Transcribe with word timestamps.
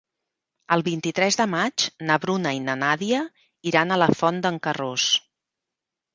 El 0.75 0.83
vint-i-tres 0.85 1.37
de 1.41 1.45
maig 1.51 1.85
na 2.07 2.17
Bruna 2.23 2.55
i 2.61 2.63
na 2.65 2.77
Nàdia 2.85 3.21
iran 3.75 3.91
a 3.91 4.01
la 4.05 4.09
Font 4.23 4.43
d'en 4.49 4.61
Carròs. 4.67 5.07